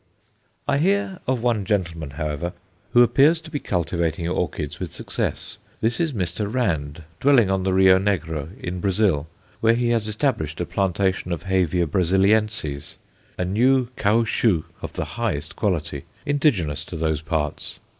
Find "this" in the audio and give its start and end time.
5.79-5.99